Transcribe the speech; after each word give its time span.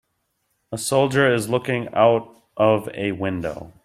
A 0.71 0.79
soldier 0.79 1.31
is 1.31 1.47
looking 1.51 1.87
out 1.93 2.35
of 2.57 2.89
a 2.95 3.11
window. 3.11 3.71